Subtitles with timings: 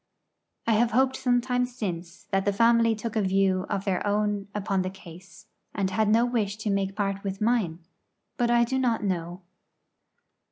[0.65, 4.81] I have hoped sometimes since that the family took a view of their own upon
[4.81, 7.77] the case, and had no wish to make part with mine;
[8.35, 9.43] but I do not know.